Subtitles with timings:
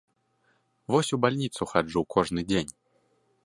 [0.95, 2.77] Вось у бальніцу хаджу кожны дзень.